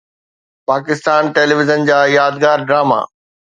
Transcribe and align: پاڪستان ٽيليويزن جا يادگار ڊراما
پاڪستان 0.69 1.23
ٽيليويزن 1.35 1.79
جا 1.91 1.99
يادگار 2.17 2.59
ڊراما 2.67 2.99